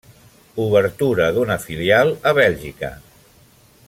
[0.63, 2.93] Obertura d’una filial a Bèlgica.